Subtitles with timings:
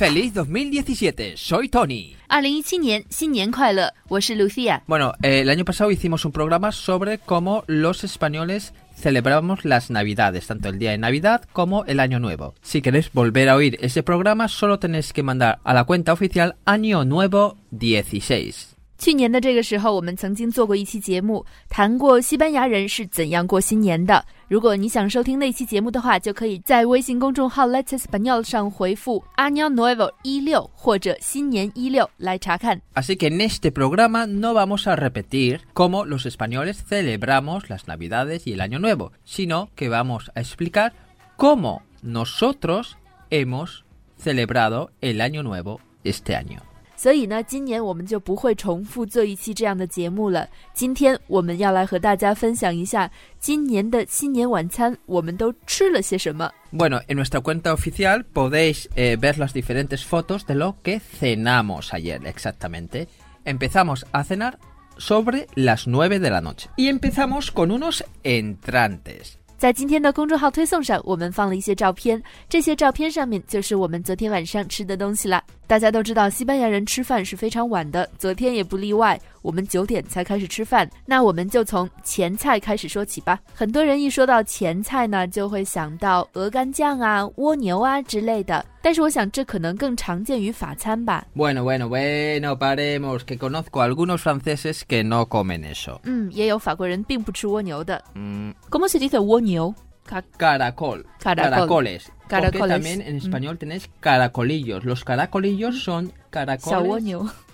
[0.00, 2.16] Feliz 2017, soy Tony.
[2.28, 4.82] 二零一七年新年快乐，我是 Lucia。
[4.86, 10.48] Bueno, eh, el año pasado hicimos un programa sobre cómo los españoles celebramos las Navidades,
[10.48, 12.54] tanto el día de Navidad como el Año Nuevo.
[12.60, 16.56] Si queréis volver a oír ese programa, solo tenéis que mandar a la cuenta oficial
[16.66, 18.76] Año Nuevo 16.
[19.01, 24.23] 去年的这个时候，我们曾经做过一期节目，谈过西班牙人是怎样过新年的。
[24.47, 32.79] 如果你想收听那期节目的话，就可以在微信公众号 Let's Español 上回复 Año Nuevo 一六或者新年一六来查看。
[32.93, 38.53] Así que en este programa no vamos a repetir cómo los españoles celebramos las Navidades y
[38.53, 40.93] el Año Nuevo, sino que vamos a explicar
[41.37, 42.97] cómo nosotros
[43.31, 43.83] hemos
[44.15, 46.61] celebrado el Año Nuevo este año.
[47.01, 50.47] 所以呢，今年我们就不会重复做一期这样的节目了。
[50.71, 53.09] 今天我们要来和大家分享一下
[53.39, 56.51] 今年的新年晚餐，我们都吃了些什么。
[56.71, 62.21] Bueno, en nuestra cuenta oficial podéis eh, ver las diferentes fotos de lo que cenamos ayer
[62.27, 63.07] exactamente.
[63.45, 64.59] Empezamos a cenar
[64.99, 66.69] sobre las 9 de la noche.
[66.77, 69.39] Y empezamos con unos entrantes.
[69.57, 75.43] 在今天的公众号推送上，我们放了一些照片，这些照片上面就是我们昨天晚上吃的东西啦。
[75.71, 80.85] 大家都知道，西班牙人吃饭是非常晚的，昨天也不例外，我们九点才开始吃饭。
[81.05, 83.39] 那我们就从前菜开始说起吧。
[83.53, 91.23] 很多人一说到前菜呢，就会想到鹅肝酱啊、蜗牛啊之类的，但是我想这可能更常见于法餐吧。
[91.33, 96.01] Bueno, bueno, bueno, paremos, que conozco algunos franceses que no comen eso.
[96.03, 98.03] 嗯，也有法国人并不吃蜗牛的。
[98.13, 99.73] Mm, ¿Cómo se dice 蜗牛？
[100.05, 101.05] Ca caracol.
[101.19, 101.51] Caracol.
[101.51, 102.11] Caracoles.
[102.27, 102.59] Caracoles.
[102.59, 103.17] Porque también en mm.
[103.17, 103.57] español mm.
[103.57, 104.83] tenés caracolillos.
[104.83, 107.03] Los caracolillos son caracoles.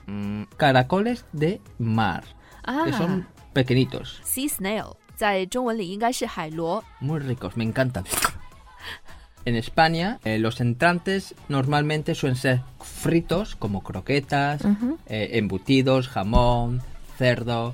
[0.05, 2.23] Mm, caracoles de mar.
[2.63, 2.83] Ah.
[2.85, 3.43] Que son ah.
[3.53, 4.21] pequeñitos.
[4.23, 4.85] Sea snail.
[6.99, 8.05] Muy ricos, me encantan.
[9.45, 14.97] En España, eh, los entrantes normalmente suelen ser fritos, como croquetas, uh -huh.
[15.07, 16.81] eh, embutidos, jamón,
[17.17, 17.73] cerdo,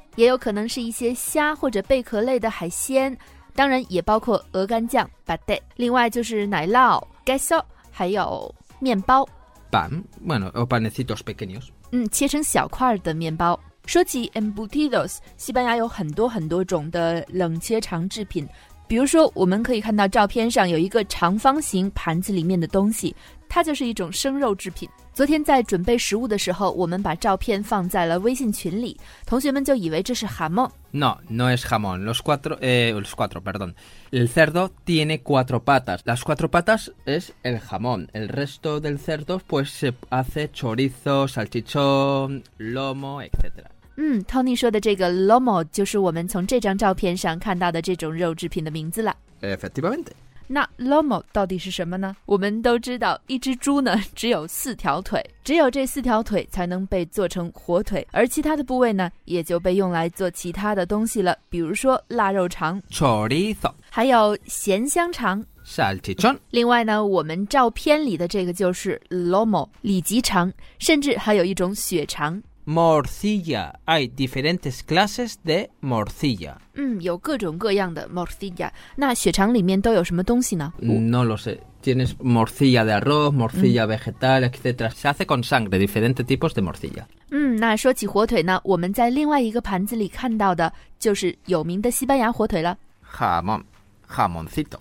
[0.15, 3.15] 也有可能是一些虾或者贝壳类的海鲜，
[3.55, 9.27] 当然也包括鹅肝酱 b a t e 另外就是奶酪 queso，还有面包。
[9.71, 11.67] Pan, bueno, o panecitos pequeños.
[11.91, 13.59] 嗯，切成小块儿的面包。
[13.85, 18.47] 说起 embutidos，西班牙有很多很多种的冷切肠制品，
[18.87, 23.15] 比如说我们可以看到照片上有一个长方形盘子里面的东西，
[23.50, 24.88] 它就是一种生肉制品。
[25.12, 30.70] 昨天在准备食物的时候，我们把照片放在了微信群里，同学们就以为这是蛤蟆。
[30.90, 32.04] No, no es jamón.
[32.04, 33.74] Los cuatro, eh, los cuatro, perdón.
[34.10, 36.00] El cerdo tiene cuatro patas.
[36.04, 38.08] Las cuatro patas es el jamón.
[38.12, 43.64] El resto del cerdo, pues se hace chorizo, salchichón, lomo, etc.
[43.96, 49.16] 嗯，Tony 说的这个 lomo 就是我们从这张照片上看到的这种肉制品的名字了。
[49.40, 50.08] Efectivamente.
[50.51, 52.13] 那 lomo 到底是什么呢？
[52.25, 65.43] 我们都知道，一只猪呢只有四条腿，只有这四条腿才能被做成火腿，而其他的部位呢，也就被用来做其他的东西了，比如说腊肉肠，Chorizo, 还有咸香肠。
[65.65, 72.41] ，salchichon 另外呢，我们照片里的这个就是 lomo 里脊肠，甚至还有一种血肠。
[72.66, 73.78] Morcilla.
[73.86, 76.56] Hay diferentes clases de morcilla.
[76.74, 78.70] 嗯，有各种各样的 morcilla。
[78.96, 80.72] 那血肠里面都有什么东西呢？
[80.80, 81.58] No lo sé.
[81.82, 84.90] Tienes morcilla de arroz, morcilla vegetal, etc.
[84.90, 87.04] Se hace con sangre, diferentes tipos de morcilla.
[87.30, 92.76] 嗯，那说起火腿呢，我们在另外一个盘子里看到的就是有名的西班牙火腿了。
[93.16, 93.62] Jamón,
[94.08, 94.78] jamoncito,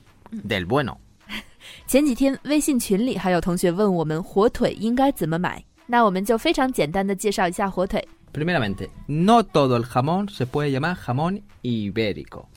[0.48, 0.96] del bueno.
[1.86, 8.04] 前几天微信群里还有同学问我们火腿应该怎么买， 那我们就非常简单的介绍一下火腿。
[8.34, 12.50] Primeramente, no todo el jamón se puede llamar jamón ibérico.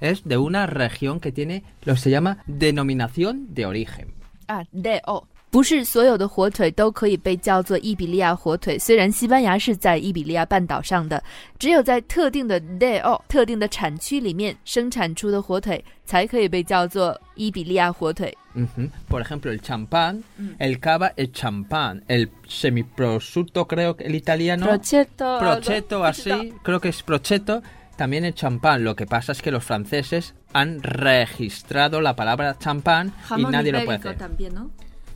[0.00, 4.08] Es de una región que tiene lo que se llama denominación de origen.
[4.46, 8.78] 啊，对哦， 不是所有的火腿都可以被叫做伊比利亚火腿。
[8.78, 11.22] 虽然西班牙是在伊比利亚半岛上的，
[11.58, 18.36] 只有在特定的 d 哦特定的产区里面生产出的火腿才可以被叫做伊比利亚火腿。
[18.54, 18.90] Ujú.
[19.08, 20.22] Por ejemplo, el champán,
[20.58, 24.66] el cava, el champán, el semiprosciutto, creo que el italiano.
[24.66, 27.62] Prosciutto, Prochetto, así, creo que es prochetto.
[27.96, 28.82] También el champán.
[28.82, 33.84] Lo que pasa es que los franceses han registrado la palabra champán y nadie lo
[33.84, 34.16] puede hacer.
[34.18, 34.70] también, ¿no?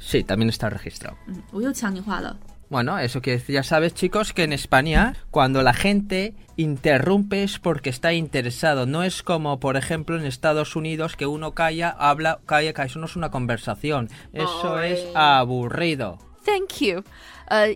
[0.06, 1.18] Sí, también está registrado.
[2.70, 7.90] Bueno, eso que ya sabes chicos que en España cuando la gente interrumpe es porque
[7.90, 12.74] está interesado, no es como por ejemplo en Estados Unidos que uno calla, habla, calla,
[12.74, 16.20] calla, eso no es una conversación, eso es aburrido.
[16.44, 17.04] Thank you.
[17.50, 17.74] Uh,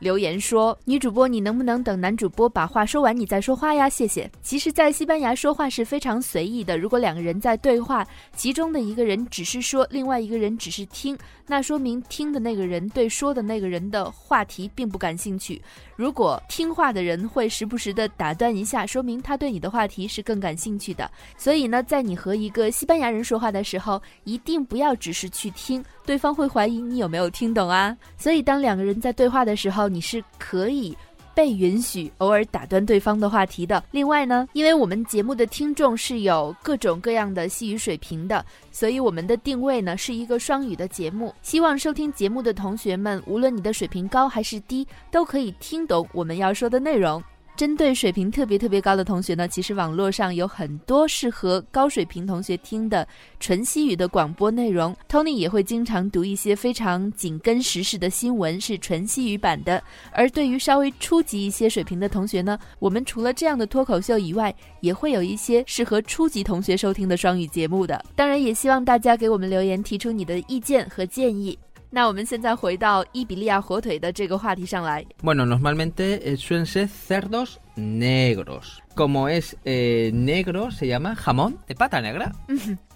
[0.00, 3.88] 留言说：“女主播，你能不能等男主播把话说完，你再说话呀？
[3.88, 6.78] 谢谢。”其实，在西班牙说话是非常随意的。
[6.78, 8.04] 如果两个人在对话，
[8.34, 11.16] 其中的一个人只是说，另外一个人只是听，
[11.46, 15.60] 那说明听的那个人对说的那个人的话题并不感兴趣。
[15.96, 21.10] 如果听话的人会时不时的打断一下，说明他对你的话题是更感兴趣的。
[21.36, 27.94] 所以呢，在你和一个西班牙人说话的时候，一定不要只是去听，对方会怀疑你有没有听懂啊。
[28.16, 30.96] 所以，当两个人在对话的时候，你是可以
[31.34, 33.82] 被允许偶尔打断对方的话题的。
[33.90, 41.34] 另外呢，因为我们节目的听众是有各种各样的西语水平的，所以我们的定位呢是一个双语的节目。
[41.42, 47.22] 希望收听节目的同学们，无论你的水平高还是低，都可以听懂我们要说的内容。
[47.56, 53.06] 针对水平特别特别高的同学呢，其实网络上有很多适合高水平同学听的
[53.38, 54.96] 纯西语的广播内容。
[55.10, 59.82] Tony 也会经常读一些非常紧跟时事的新闻，是纯西语版的。
[60.12, 68.02] 而对于稍微初级一些水平的同学呢，我们除了这样的脱口秀以外，也会有一些适合初级同学收听的双语节目的。
[68.16, 71.58] 当然，也希望大家给我们留言，提出你的意见和建议。
[71.89, 75.05] 那我们现在回到伊比利亚火腿的这个话题上来。
[75.23, 78.79] Bueno, normalmente eh, suelen ser cerdos negros.
[78.95, 82.31] Como es eh, negro, se llama jamón de pata negra.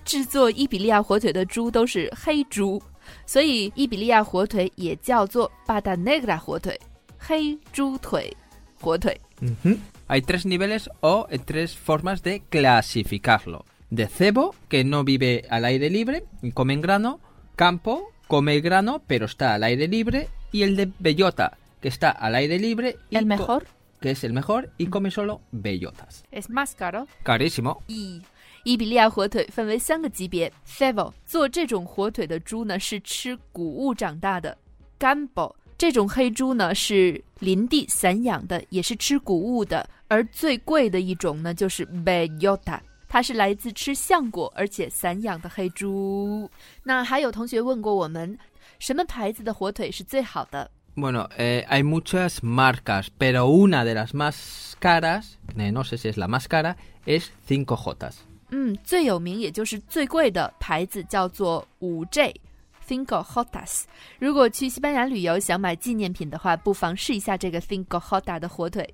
[0.03, 2.81] 制作伊比利亚火腿的猪都是黑猪，
[3.25, 6.77] 所以伊比利亚火腿也叫做巴达内格拉火腿，
[7.17, 8.35] 黑猪腿
[8.81, 9.15] 火腿。
[9.41, 9.77] Ujú.
[10.07, 13.65] Hay tres niveles o eh, tres formas de clasificarlo.
[13.91, 17.19] De cebo, que no vive al aire libre y come en grano.
[17.55, 20.27] Campo, come el grano, pero está al aire libre.
[20.51, 22.97] Y el de bellota, que está al aire libre.
[23.09, 23.67] Y El co- mejor
[24.01, 26.23] Que es el mejor y come solo bellotas.
[26.31, 27.05] es más caro。
[27.23, 27.81] Carísimo.
[27.87, 28.21] 一
[28.63, 34.57] 伊比利亚火腿分为三个级别 f e v o 做这种火腿的猪呢是吃谷物长大的
[34.97, 39.87] g a m b o 这种黑猪呢是林地散养的，也是吃谷物的。
[40.07, 42.79] 而最贵的一种呢就是 Bellota，
[43.14, 46.50] 它是来自吃橡果而且散养的黑猪。
[46.82, 48.36] 那还有同学问过我们，
[48.80, 56.16] 什么牌子的火腿是最好的？Bueno, eh, hay muchas marcas, pero una de las más caras, eh, no sé si es
[56.16, 56.74] la más cara,
[57.06, 58.10] es 5J.
[58.50, 62.34] 嗯，最有名也就是最贵的牌子叫做五 J。
[62.84, 63.84] Cinco Hotas，
[64.18, 68.92] 如果去西班牙旅游想买纪念品的话，不妨试一下这个 Cinco Hota 的火腿。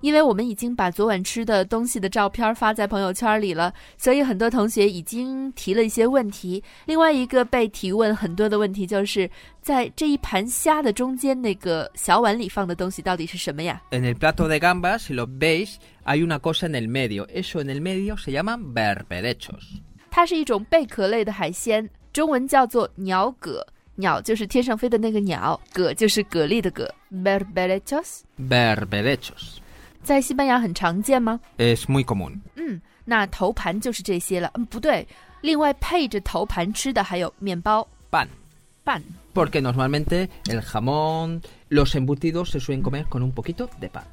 [0.00, 6.62] 因为我们已经把昨晚吃的东西的照片发在朋友圈里了，所以很多同学已经提了一些问题。
[6.86, 9.28] 另外一个被提问很多的问题就是
[9.60, 17.26] 在这一盘虾的中间那个小碗里放的东西到底是什么呀？En el plato de gambas, si lo veis, hay una cosa en el medio.
[17.26, 19.80] Eso en el medio se llaman berberechos.
[20.10, 23.66] 它是一种贝壳类的海鲜，中文叫做鸟蛤。
[23.96, 26.88] 鸟就是天上飞的那个鸟，蛤就是蛤蜊的蛤。
[27.10, 29.58] Berberechos Berberechos.
[30.07, 31.39] 在西班牙很常见吗？
[31.57, 32.39] Es muy común.
[32.55, 34.51] 嗯，那头盘就是这些了。
[34.55, 35.07] 嗯，不对，
[35.41, 38.27] 另外配着头盘吃的还有面包、 Pan.
[38.83, 39.01] 饭。
[39.33, 44.03] Porque normalmente el jamón, los embutidos se suelen comer con un poquito de pan.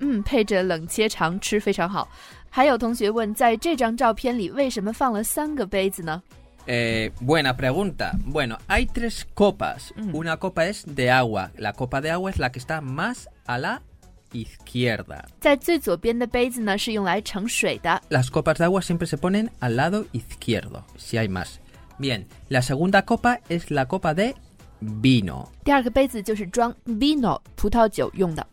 [0.00, 2.08] 嗯，配着冷切肠吃非常好。
[2.50, 6.22] 还有同学问，在这张照片里为什么放了三个杯子呢？
[6.66, 8.12] Eh, buena pregunta.
[8.30, 9.90] Bueno, hay tres copas.
[10.12, 11.50] Una copa es de agua.
[11.56, 13.80] La copa de agua es la que está más a la
[14.33, 15.25] izquierda.
[18.09, 21.61] Las copas de agua siempre se ponen al lado izquierdo, si hay más.
[21.97, 24.35] Bien, la segunda copa es la copa de
[24.83, 25.49] vino.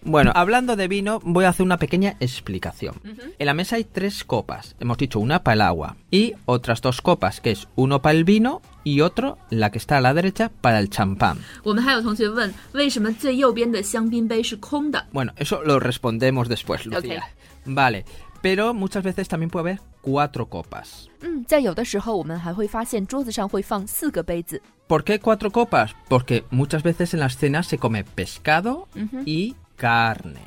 [0.02, 2.94] Bueno, hablando de vino, voy a hacer una pequeña explicación.
[3.38, 4.76] En la mesa hay tres copas.
[4.78, 8.24] Hemos dicho una para el agua y otras dos copas, que es uno para el
[8.24, 11.37] vino y otro, la que está a la derecha, para el champán.
[11.63, 15.05] 我们还有同学问，为什么最右边的香槟杯是空的？
[15.13, 17.23] Bueno, eso lo respondemos después, Lucía.
[17.65, 18.05] Vale,
[18.41, 21.07] pero muchas veces también puede haber cuatro copas.
[21.21, 24.61] 嗯，在有的时候我们还会发现桌子上会放四个杯子。
[24.87, 25.89] ¿Por qué cuatro copas?
[26.07, 28.87] Porque muchas veces en las cenas se come pescado
[29.25, 30.37] y carne.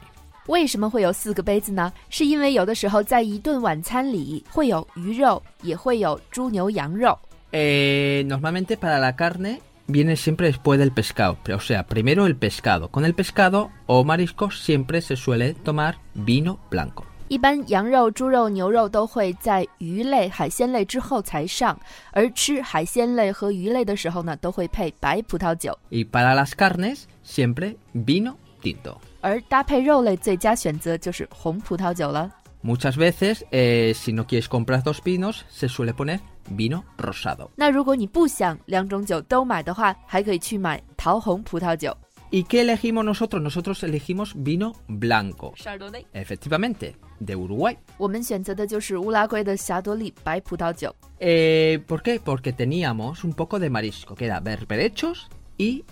[0.47, 1.93] 为什么会有四个杯子呢？
[2.09, 7.19] 是因为有的时候在一顿晚餐里会有鱼肉，也会有猪牛羊肉。
[7.53, 11.38] Eh, normalmente para la carne viene siempre después del pescado.
[11.43, 12.88] Pero, o sea, primero el pescado.
[12.88, 17.05] Con el pescado o mariscos siempre se suele tomar vino blanco.
[17.31, 21.79] 一般羊肉、猪肉、牛肉都会在鱼类、海鲜类之后才上，
[22.11, 25.79] 而吃海鲜类和鱼类的时候呢，都会配白葡萄酒。
[25.91, 28.97] Y para las carnes, siempre vino tinto.
[29.21, 32.31] 而搭配肉类最佳选择就是红葡萄酒了。
[32.62, 37.50] Muchas veces, eh, si no quieres comprar dos vinos, se suele poner vino rosado.
[37.55, 41.97] 那如果你不想两种酒都买的话，还可以去买桃红葡萄酒。
[42.31, 43.41] ¿Y qué elegimos nosotros?
[43.41, 45.55] Nosotros elegimos vino blanco.
[45.57, 47.75] 沙多内， Efectivamente, de Uruguay.
[47.97, 50.95] 我们选择的就是乌拉圭的霞多丽白葡萄酒。
[51.21, 52.21] Eh, ¿Por qué?
[52.21, 55.85] Porque teníamos un poco de marisco, que era berberechos y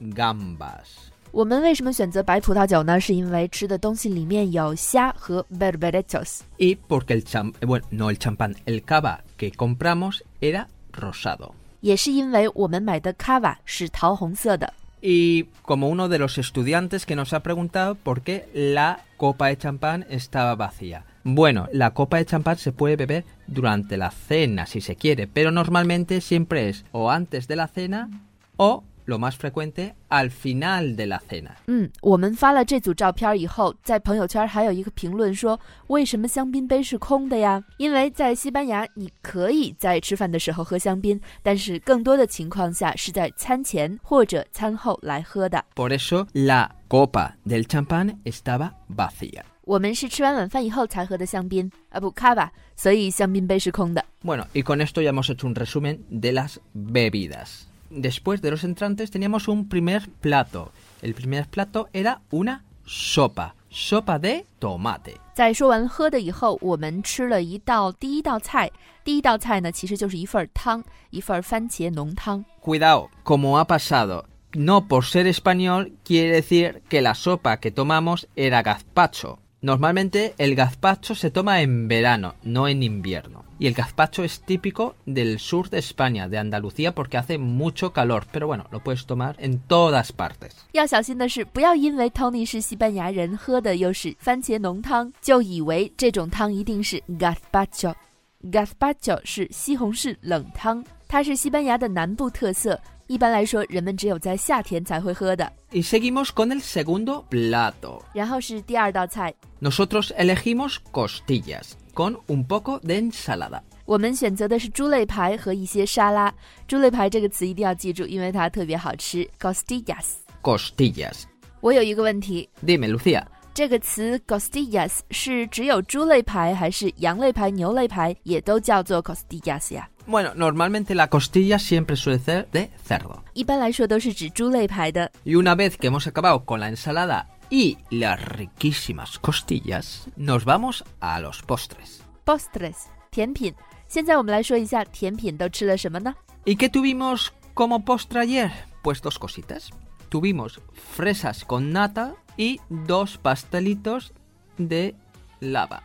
[0.00, 1.12] gambas.
[1.30, 3.00] 我们为什么选择白葡萄酒呢？
[3.00, 6.40] 是因为吃的东西里面有虾和 berberechos。
[6.58, 11.52] Y porque el champán, bueno, no el champán, el cava que compramos era rosado.
[11.80, 14.72] 也是因为我们买的 cava 是桃红色的。
[15.00, 19.58] Y como uno de los estudiantes que nos ha preguntado por qué la copa de
[19.58, 21.04] champán estaba vacía.
[21.24, 25.50] Bueno, la copa de champán se puede beber durante la cena si se quiere, pero
[25.50, 28.08] normalmente siempre es o antes de la cena
[28.56, 31.50] o, lo más frecuente, al final de la cena.
[31.66, 37.62] 嗯，我们发了这组照片以后，在朋友圈还有一个评论说，为什么香槟杯是空的呀？
[37.76, 45.62] 因为在西班牙，你可以在吃饭的时候喝香槟，但是更多的情况下是在餐前或者餐后来喝的。
[45.74, 49.42] Por eso la copa del champán estaba vacía.
[49.66, 54.02] 我们是吃完晚饭以后才喝的香槟啊，不卡吧，所以香槟杯是空的。
[54.22, 57.66] Bueno, y con esto ya hemos hecho un resumen de las bebidas.
[57.90, 60.72] Después de los entrantes teníamos un primer plato.
[61.02, 65.16] El primer plato era una sopa, sopa de tomate.
[65.34, 68.70] 在说完喝的以后，我们吃了一道第一道菜。
[69.04, 72.44] 第一道菜呢，其实就是一份汤，一份番茄浓汤。
[72.60, 78.26] Cuidado, como ha pasado, no por ser español quiere decir que la sopa que tomamos
[78.34, 79.38] era gazpacho.
[79.60, 83.44] Normalmente el gazpacho se toma en verano, no en invierno.
[83.58, 88.26] Y el gazpacho es típico del sur de España, de Andalucía, porque hace mucho calor.
[88.32, 90.52] Pero bueno, lo puedes tomar en todas partes.
[90.72, 102.78] 要小心的是，不要因为 Tony 是西班牙人，喝的又是番茄浓汤，就以为这种汤一定是 gazpacho。gazpacho 是西红柿冷汤，它是西班牙的南部特色。
[103.06, 105.52] 一般来说，人们只有在夏天才会喝的。
[105.72, 108.00] Y seguimos con el segundo plato.
[108.14, 113.60] 然后是第二道菜， Nosotros elegimos costillas con un poco de ensalada.
[113.84, 116.32] 我们选择的是猪肋排和一些沙拉。
[116.66, 119.28] 猪肋排这个词一定要记住，因为它特别好吃。
[119.40, 120.14] costillas。
[120.42, 121.24] Costillas.
[121.60, 123.22] 我有一个问题， Dime, Lucía.
[123.52, 129.88] 这个词 costillas 是只有猪肋排，还是羊肋排、牛肋排也都叫做 costillas 呀？
[130.06, 133.16] Bueno, normalmente la costilla siempre suele ser de cerdo.
[133.32, 135.10] 一般来说都是指猪肋排的。
[135.24, 140.84] Y una vez que hemos acabado con la ensalada y las riquísimas costillas, nos vamos
[141.00, 142.00] a los postres.
[142.24, 143.54] postres 甜品。
[143.86, 146.14] 现在我们来说一下甜品都吃了什么呢？
[146.44, 148.50] ¿Y qué tuvimos como postre ayer?
[148.82, 149.70] Pues dos cositas.
[150.08, 150.60] Tuvimos
[150.96, 154.12] fresas con nata y dos pastelitos
[154.58, 154.94] de
[155.40, 155.82] lava.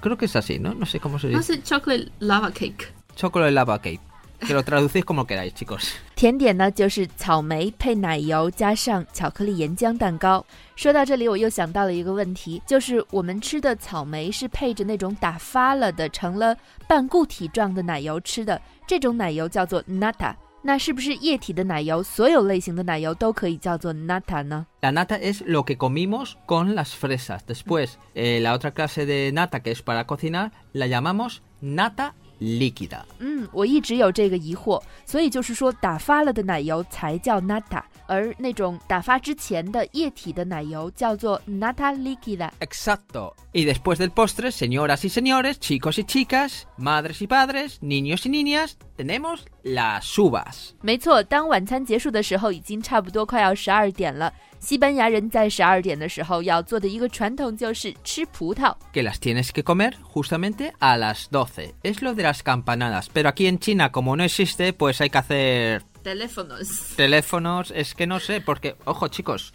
[0.00, 0.74] Creo que es así, ¿no?
[0.74, 1.54] No sé cómo se 它 dice.
[1.54, 2.92] 是 chocolate lava cake。
[3.16, 4.00] Chocolate lava cake.
[4.40, 5.92] Que lo traducís como queráis, chicos.
[6.16, 10.44] 甜点呢就是草莓配奶油加上巧克力岩浆蛋糕。
[10.74, 16.56] 说到这里，我又想到了一个问题，就是我们吃的草莓是配着那种打发了的、成了
[16.88, 20.34] 半固体状的奶油吃的，这种奶油叫做 nata。
[20.64, 24.66] 那是不是液体的奶油，所有类型的奶油都可以叫做 nata 呢？
[24.80, 27.44] La nata es lo que comimos con las fresas.
[27.46, 33.01] Después, eh, la otra clase de nata que es para cocinar, la llamamos nata líquida.
[33.19, 42.49] 嗯，我一直有这个疑惑，所以就是说打发了的奶油才叫 nata，而那种打发之前的液体的奶油叫做 nata líquida。
[42.59, 43.33] Exacto.
[43.53, 48.29] Y después del postre, señoras y señores, chicos y chicas, madres y padres, niños y
[48.29, 50.73] niñas, tenemos las uvas.
[50.81, 54.31] 没错，当晚餐结束的时候，已经差不多快要十二点了。
[54.60, 58.74] 西班牙人在十二点的时候要做的一个传统就是吃葡萄。
[58.92, 61.74] Que las tienes que comer justamente a las 12.
[61.82, 63.08] Es lo de las campanadas.
[63.12, 66.94] Pero aquí en China, como no existe, pues hay que hacer teléfonos。
[66.96, 67.72] teléfonos.
[67.74, 69.52] Es que no sé, porque, ojo chicos,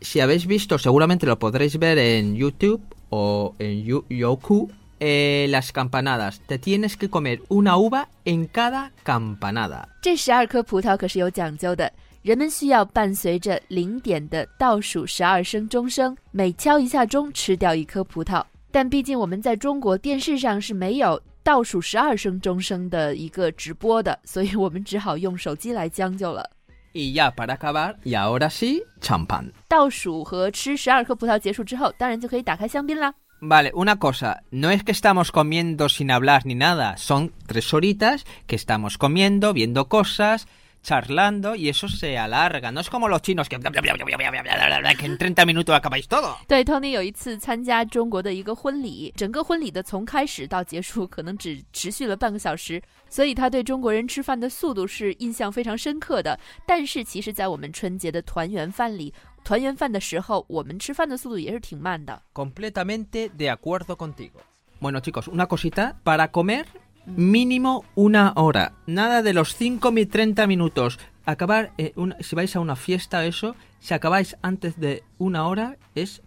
[0.00, 5.70] si habéis visto, seguramente lo podréis ver en YouTube o en Yu- Youku, eh, las
[5.72, 6.40] campanadas.
[6.46, 9.88] Te tienes que comer una uva en cada campanada.
[10.02, 11.92] 这十二颗葡萄可是有讲究的，
[12.25, 18.43] 人们需要伴随着零点的倒数十二声钟声，每敲一下钟吃掉一颗葡萄。
[18.71, 26.49] 但毕竟我们在中国电视上是没有倒数十二声钟声的一个直播的，所以我们只好用手机来将就了。
[26.93, 29.51] Y ya para acabar, y ahora sí, champán.
[29.67, 33.13] 倒数和吃十二颗葡萄结束之后，当然就可以打开香槟啦。
[33.39, 38.57] Vale, una cosa, no es que estamos comiendo sin hablar ni nada, son tres horitas que
[38.57, 40.47] estamos comiendo, viendo cosas,
[40.84, 42.72] charlando y eso se alarga.
[42.72, 46.36] No es como los chinos que, que en 30 minutos acabáis todo.
[46.48, 56.38] 对，Tony 有一次参加中国的一个婚礼，整个婚礼的从开始到结束可能只持续了半个小时，所以他对中国人吃饭的速度是印象非常深刻的。
[56.66, 59.12] 但是其实，在我们春节的团圆饭里，
[59.44, 62.22] 团圆饭的时候，我们吃饭的速度也是挺慢的。
[62.32, 64.40] Completamente de acuerdo contigo.
[64.80, 65.94] Bueno, chicos, una cosita.
[66.02, 66.64] Para comer,
[67.06, 68.72] mínimo una hora.
[68.86, 70.98] Nada de los 5 y 30 minutos.
[71.26, 75.76] Acabar, eh, una- si vais a una fiesta, eso, si acabáis antes de una hora,
[75.94, 76.22] es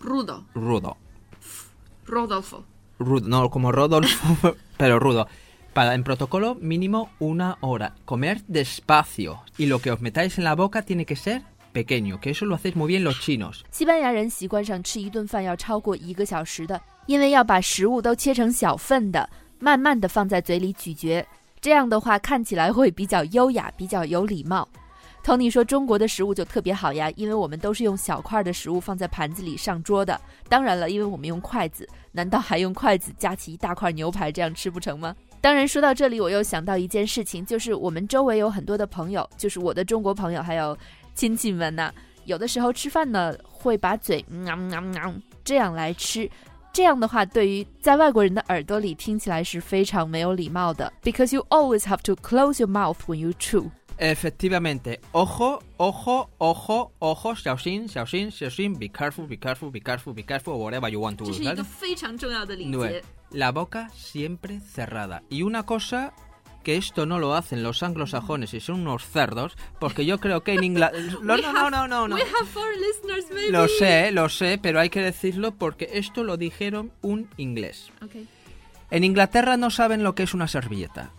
[0.00, 0.44] Rudo.
[0.54, 0.96] rudo.
[2.06, 2.64] Rodolfo.
[2.98, 5.26] Rudo, no como Rodolfo, pero rudo.
[5.72, 7.94] Para en protocolo, mínimo una hora.
[8.04, 9.40] Comer despacio.
[9.56, 12.54] Y lo que os metáis en la boca tiene que ser pequeño, que eso lo
[12.54, 13.64] hacéis muy bien los chinos.
[13.70, 19.26] 西班牙人习惯上吃一顿饭要超过一个小时的，因为要把食物都切成小份的，
[19.59, 21.25] 慢慢的放在嘴里咀嚼，
[21.59, 24.67] 这样的话看起来会比较优雅，比较有礼貌。
[25.23, 30.19] Tony 说中国的食物就特别好呀，因为我们都是用小块的食物放在盘子里上桌的。
[30.47, 35.13] 当然了，因为我们用筷子，难道还用筷子夹起一大块牛排这样吃不成吗？
[35.41, 40.77] 当然，说到这里，我又想到一件事情，就是我们周围有很多的朋友，就是我的中国朋友，还有
[41.13, 41.91] 亲戚们呐、
[42.23, 46.29] 有的时候吃饭呢，会把嘴嗯嗯嗯嗯这样来吃。
[46.76, 50.92] 这样的话，对于在外国人的耳朵里听起来是非常没有礼貌的。
[51.02, 53.70] Because you always have to close your mouth when you chew。
[53.98, 60.22] Efectivamente, ojo, ojo, ojo, ojo, xiaoxin, xiaoxin, xiaoxin, be careful, be careful, be careful, be
[60.22, 61.36] careful, or whatever you want to 这 do.
[61.36, 61.64] 是一个 ¿vale?
[61.64, 63.04] 非常重要的礼 Nue- 节。
[63.32, 65.22] La boca siempre cerrada.
[65.28, 66.12] Y una cosa
[66.67, 70.51] que esto no lo hacen los anglosajones y son unos cerdos, porque yo creo que
[70.51, 71.17] en Inglaterra...
[71.21, 72.15] No, no, no, no, no, no.
[72.15, 73.51] We have foreign listeners, maybe.
[73.51, 77.93] Lo sé, lo sé, pero hay que decirlo porque esto lo dijeron un inglés.
[78.03, 78.27] Okay.
[78.91, 81.11] En Inglaterra no saben lo que es una servilleta.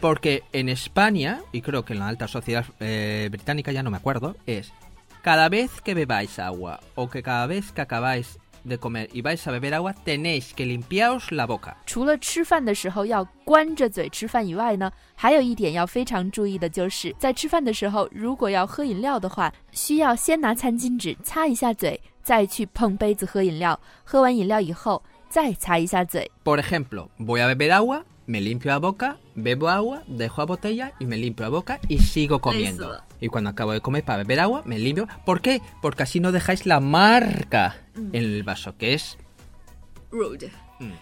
[0.00, 3.98] Porque en España, y creo que en la alta sociedad eh, británica ya no me
[3.98, 4.72] acuerdo, es
[5.20, 9.47] cada vez que bebáis agua o que cada vez que acabáis de comer y vais
[9.47, 11.75] a beber agua, tenéis que limpiaros la boca.
[11.85, 23.79] 除了吃饭的时候要关着嘴吃饭以外呢，还有一点要非常注意的就是，在吃饭的时候，如果要喝饮料的话，需要先拿餐巾纸擦一下嘴，再去碰杯子喝饮料。
[24.03, 26.31] 喝完饮料以后，再擦一下嘴。
[26.43, 30.91] Por ejemplo, voy a beber agua, me limpio la boca, bebo agua, dejo la botella
[30.99, 32.91] y me limpio la boca y sigo comiendo.
[32.91, 33.01] Eso.
[33.21, 35.07] Y cuando acabo de comer para beber agua, me limpio.
[35.25, 35.61] ¿Por qué?
[35.81, 38.14] Porque así no dejáis la marca Mm.
[38.14, 39.18] en el vaso, que es...
[40.10, 40.50] Rude.
[40.78, 40.92] Mm.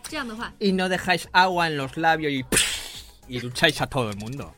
[0.59, 2.45] Y no dejáis agua en los labios y...
[3.31, 4.55] Y lucháis a todo el mundo.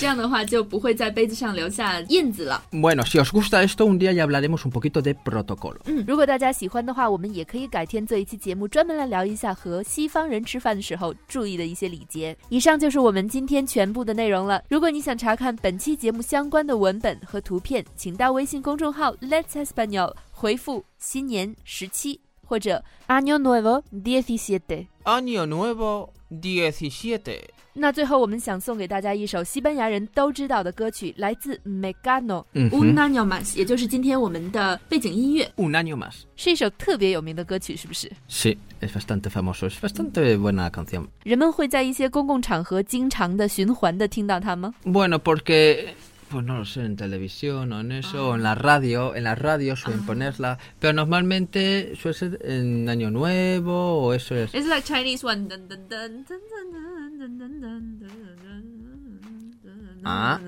[0.00, 2.62] 这样的话就不会在杯子上留下印子了。
[2.72, 5.76] Bueno, si os gusta esto, un día ya hablaremos un poquito de protocolo.
[5.84, 12.34] 嗯，如果大家喜欢的话，我们也可以改天做一期节目，专门来聊一下和西方人吃饭的时候注意的一些礼节。
[12.48, 14.62] 以上就是我们今天全部的内容了。
[14.70, 24.86] 如果你想查看本期节目相关的文本和图片，请到微信公众号 Let's Español 回复“新年十七”或者 Año Nuevo diecisiete。
[25.03, 26.09] Año nuevo
[26.41, 27.39] 17.
[27.77, 35.51] 那最后，我们想送给大家一首西班牙人都知道的歌曲，来自 Megano， Un año más，也就是今天我们的背景音乐。
[35.57, 36.21] Un año más.
[36.37, 38.09] 是一首特别有名的歌曲，是不是？
[38.29, 41.07] Sí, es bastante famoso, es bastante buena canción.
[41.23, 44.73] 人们会在一些公共场合经常的循环的听到它吗？
[44.85, 45.89] Bueno, porque...
[46.30, 48.28] pues no lo sé, en televisión o en eso, ah.
[48.28, 50.06] o en la radio, en la radio suelen ah.
[50.06, 54.54] ponerla, pero normalmente suele ser en Año Nuevo o eso es.
[54.54, 55.48] Es la Chinese one.
[60.02, 60.40] Ah.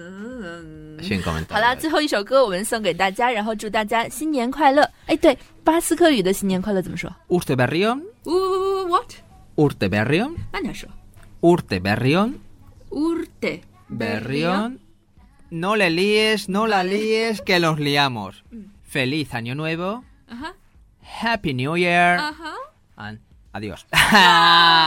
[1.50, 4.88] 好啦，最后一首歌我们送给大家，然后祝大家新年快乐。
[5.06, 10.88] 哎，对，巴斯克语的新年快乐怎么说？Urte berrion，what？Urte berrion，慢点说。
[11.40, 14.78] Urte berrion，Urte berrion。
[15.54, 18.42] No le líes, no la líes, que los liamos.
[18.84, 20.02] Feliz Año Nuevo,
[21.02, 22.54] Happy New Year, 啊哈。
[22.96, 23.18] and
[23.52, 23.84] adiós.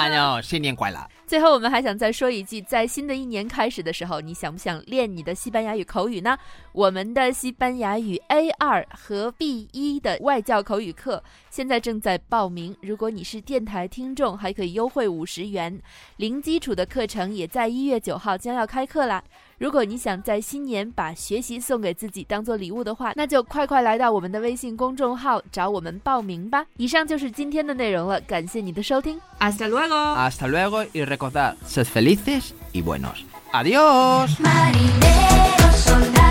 [0.09, 1.07] no, sin ni en cuela.
[1.27, 6.35] 最后，我们还想再说一句，在新的一年开始的时候，你想不想练你的西班牙语口语呢？
[6.71, 11.23] 我们的西班牙语 A 二和 B 一的外教口语课
[11.55, 15.81] 现在正在报名，如果你是电台听众，还可以优惠五十元。
[16.17, 19.23] 零基础的课程也在一月九号将要开课啦。
[19.57, 26.65] 如果你想在新年把学习送给自己当做礼物的话，那就快快来到我们的微信公众号找我们报名吧。
[26.75, 29.17] 以上就是今天的内容了，感谢你的收听。
[29.39, 29.95] Hasta luego.
[30.13, 33.23] Hasta luego y recordad, sed felices y buenos.
[33.53, 34.41] Adiós.
[34.41, 36.24] Marineros